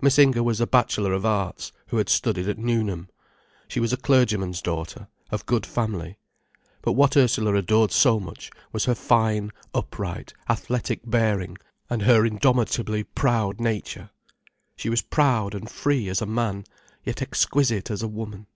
[0.00, 3.08] Miss Inger was a Bachelor of Arts, who had studied at Newnham.
[3.66, 6.18] She was a clergyman's daughter, of good family.
[6.82, 11.58] But what Ursula adored so much was her fine, upright, athletic bearing,
[11.88, 14.10] and her indomitably proud nature.
[14.76, 16.62] She was proud and free as a man,
[17.02, 18.46] yet exquisite as a woman.